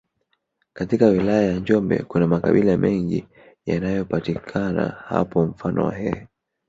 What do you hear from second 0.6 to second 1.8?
Katika wilaya ya